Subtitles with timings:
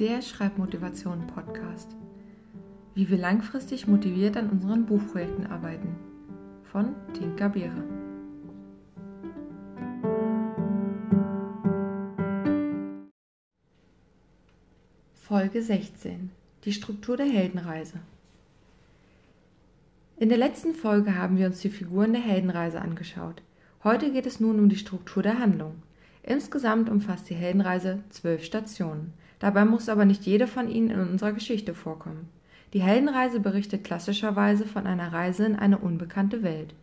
[0.00, 1.94] der Schreibmotivation Podcast.
[2.94, 5.94] Wie wir langfristig motiviert an unseren Buchprojekten arbeiten.
[6.62, 7.84] Von Tinka Beere.
[15.12, 16.30] Folge 16.
[16.64, 17.98] Die Struktur der Heldenreise.
[20.16, 23.42] In der letzten Folge haben wir uns die Figuren der Heldenreise angeschaut.
[23.84, 25.74] Heute geht es nun um die Struktur der Handlung.
[26.22, 29.12] Insgesamt umfasst die Heldenreise zwölf Stationen.
[29.40, 32.28] Dabei muss aber nicht jede von ihnen in unserer Geschichte vorkommen.
[32.72, 36.74] Die Heldenreise berichtet klassischerweise von einer Reise in eine unbekannte Welt.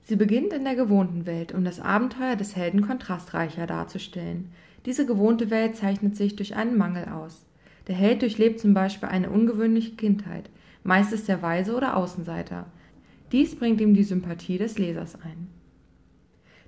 [0.00, 4.50] Sie beginnt in der gewohnten Welt, um das Abenteuer des Helden kontrastreicher darzustellen.
[4.84, 7.46] Diese gewohnte Welt zeichnet sich durch einen Mangel aus.
[7.86, 10.50] Der Held durchlebt zum Beispiel eine ungewöhnliche Kindheit,
[10.82, 12.66] meist ist er Weise oder Außenseiter.
[13.30, 15.48] Dies bringt ihm die Sympathie des Lesers ein.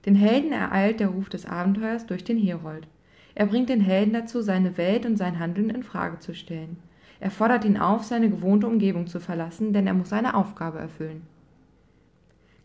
[0.06, 2.86] Den Helden ereilt der Ruf des Abenteuers durch den Herold.
[3.34, 6.76] Er bringt den Helden dazu, seine Welt und sein Handeln in Frage zu stellen.
[7.20, 11.22] Er fordert ihn auf, seine gewohnte Umgebung zu verlassen, denn er muss seine Aufgabe erfüllen.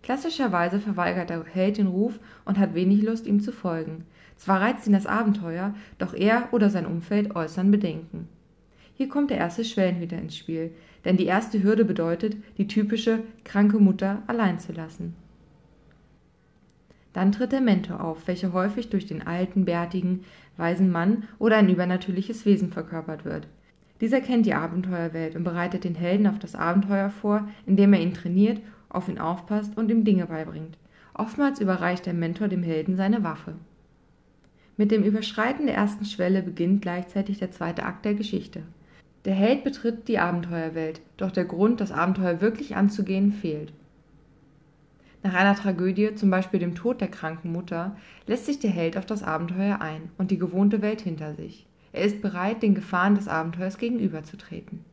[0.04, 4.06] Klassischerweise verweigert der Held den Ruf und hat wenig Lust, ihm zu folgen.
[4.38, 8.28] Zwar reizt ihn das Abenteuer, doch er oder sein Umfeld äußern Bedenken.
[8.96, 10.72] Hier kommt der erste Schwellenhüter ins Spiel,
[11.06, 15.16] denn die erste Hürde bedeutet, die typische kranke Mutter allein zu lassen.
[17.14, 20.24] Dann tritt der Mentor auf, welcher häufig durch den alten, bärtigen,
[20.58, 23.48] weisen Mann oder ein übernatürliches Wesen verkörpert wird.
[24.02, 28.14] Dieser kennt die Abenteuerwelt und bereitet den Helden auf das Abenteuer vor, indem er ihn
[28.14, 30.78] trainiert, auf ihn aufpasst und ihm Dinge beibringt.
[31.14, 33.56] Oftmals überreicht der Mentor dem Helden seine Waffe.
[34.78, 38.64] Mit dem Überschreiten der ersten Schwelle beginnt gleichzeitig der zweite Akt der Geschichte.
[39.26, 43.74] Der Held betritt die Abenteuerwelt, doch der Grund, das Abenteuer wirklich anzugehen, fehlt.
[45.22, 49.06] Nach einer Tragödie, zum Beispiel dem Tod der kranken Mutter, lässt sich der Held auf
[49.06, 51.66] das Abenteuer ein und die gewohnte Welt hinter sich.
[51.92, 54.86] Er ist bereit, den Gefahren des Abenteuers gegenüberzutreten.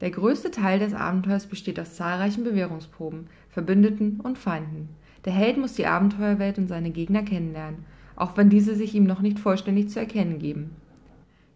[0.00, 4.88] Der größte Teil des Abenteuers besteht aus zahlreichen Bewährungsproben, Verbündeten und Feinden.
[5.26, 7.84] Der Held muss die Abenteuerwelt und seine Gegner kennenlernen,
[8.16, 10.70] auch wenn diese sich ihm noch nicht vollständig zu erkennen geben.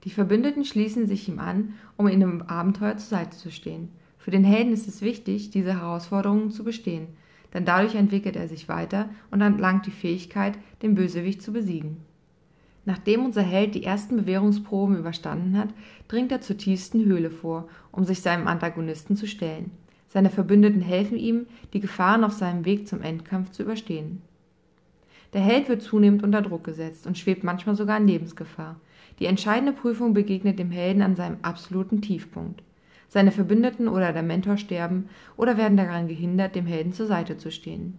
[0.05, 3.89] Die Verbündeten schließen sich ihm an, um ihm im Abenteuer zur Seite zu stehen.
[4.19, 7.09] Für den Helden ist es wichtig, diese Herausforderungen zu bestehen,
[7.55, 11.99] denn dadurch entwickelt er sich weiter und erlangt die Fähigkeit, den Bösewicht zu besiegen.
[12.85, 15.69] Nachdem unser Held die ersten Bewährungsproben überstanden hat,
[16.09, 19.71] dringt er zur tiefsten Höhle vor, um sich seinem Antagonisten zu stellen.
[20.09, 24.21] Seine Verbündeten helfen ihm, die Gefahren auf seinem Weg zum Endkampf zu überstehen.
[25.33, 28.77] Der Held wird zunehmend unter Druck gesetzt und schwebt manchmal sogar in Lebensgefahr.
[29.19, 32.63] Die entscheidende Prüfung begegnet dem Helden an seinem absoluten Tiefpunkt.
[33.09, 37.51] Seine Verbündeten oder der Mentor sterben oder werden daran gehindert, dem Helden zur Seite zu
[37.51, 37.99] stehen.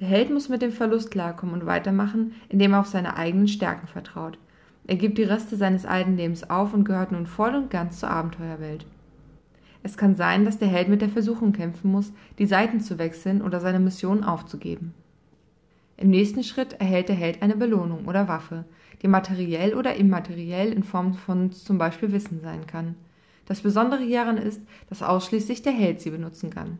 [0.00, 3.88] Der Held muss mit dem Verlust klarkommen und weitermachen, indem er auf seine eigenen Stärken
[3.88, 4.38] vertraut.
[4.86, 8.10] Er gibt die Reste seines alten Lebens auf und gehört nun voll und ganz zur
[8.10, 8.86] Abenteuerwelt.
[9.82, 13.42] Es kann sein, dass der Held mit der Versuchung kämpfen muss, die Seiten zu wechseln
[13.42, 14.94] oder seine Mission aufzugeben.
[15.96, 18.64] Im nächsten Schritt erhält der Held eine Belohnung oder Waffe,
[19.02, 22.94] die materiell oder immateriell in Form von zum Beispiel Wissen sein kann.
[23.48, 24.60] Das Besondere hieran ist,
[24.90, 26.76] dass ausschließlich der Held sie benutzen kann.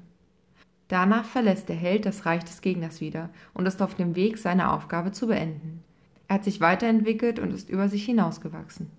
[0.88, 4.70] Danach verlässt der Held das Reich des Gegners wieder und ist auf dem Weg, seine
[4.70, 5.82] Aufgabe zu beenden.
[6.28, 8.90] Er hat sich weiterentwickelt und ist über sich hinausgewachsen.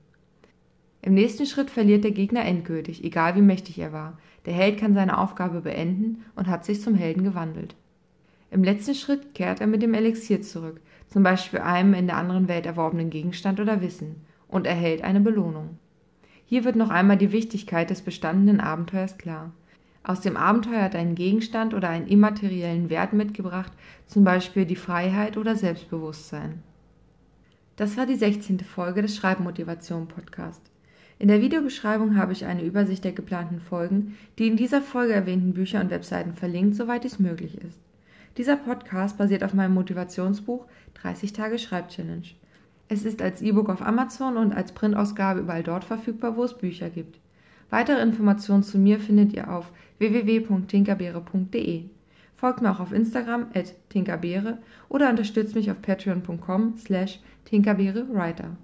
[1.03, 4.18] Im nächsten Schritt verliert der Gegner endgültig, egal wie mächtig er war.
[4.47, 7.75] Der Held kann seine Aufgabe beenden und hat sich zum Helden gewandelt.
[8.50, 12.47] Im letzten Schritt kehrt er mit dem Elixier zurück, zum Beispiel einem in der anderen
[12.47, 15.78] Welt erworbenen Gegenstand oder Wissen, und erhält eine Belohnung.
[16.50, 19.52] Hier wird noch einmal die Wichtigkeit des bestandenen Abenteuers klar.
[20.02, 23.72] Aus dem Abenteuer hat ein Gegenstand oder einen immateriellen Wert mitgebracht,
[24.08, 26.64] zum Beispiel die Freiheit oder Selbstbewusstsein.
[27.76, 28.62] Das war die 16.
[28.62, 30.64] Folge des Schreibmotivation Podcast.
[31.20, 35.54] In der Videobeschreibung habe ich eine Übersicht der geplanten Folgen, die in dieser Folge erwähnten
[35.54, 37.80] Bücher und Webseiten verlinkt, soweit dies möglich ist.
[38.38, 42.30] Dieser Podcast basiert auf meinem Motivationsbuch 30 Tage Schreibchallenge.
[42.91, 46.89] Es ist als E-Book auf Amazon und als Printausgabe überall dort verfügbar, wo es Bücher
[46.89, 47.19] gibt.
[47.69, 51.83] Weitere Informationen zu mir findet ihr auf www.tinkerbeere.de.
[52.36, 54.57] Folgt mir auch auf Instagram at tinkerbeere
[54.89, 58.57] oder unterstützt mich auf patreon.com slash tinkerbeerewriter.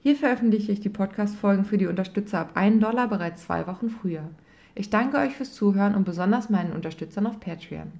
[0.00, 4.28] Hier veröffentliche ich die Podcast-Folgen für die Unterstützer ab 1 Dollar bereits zwei Wochen früher.
[4.74, 7.92] Ich danke euch fürs Zuhören und besonders meinen Unterstützern auf Patreon.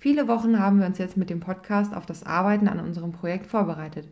[0.00, 3.46] Viele Wochen haben wir uns jetzt mit dem Podcast auf das Arbeiten an unserem Projekt
[3.46, 4.06] vorbereitet.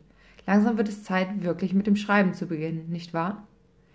[0.44, 3.46] Langsam wird es Zeit, wirklich mit dem Schreiben zu beginnen, nicht wahr?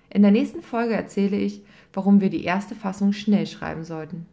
[0.10, 4.26] In der nächsten Folge erzähle ich, warum wir die erste Fassung schnell schreiben sollten.